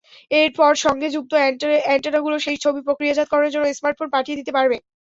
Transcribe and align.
এরপর 0.33 0.71
সঙ্গে 0.83 1.07
যুক্ত 1.15 1.31
অ্যান্টেনাগুলো 1.85 2.35
সেই 2.45 2.57
ছবি 2.63 2.79
প্রক্রিয়াজাতকরণের 2.87 3.53
জন্য 3.53 3.65
স্মার্টফোনে 3.73 4.13
পাঠিয়ে 4.15 4.39
দিতে 4.39 4.51
পারবে। 4.57 4.77